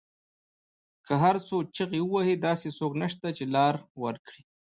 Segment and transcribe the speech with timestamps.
[1.05, 4.41] که هر څو چیغې وهي داسې څوک نشته، چې لار ورکړی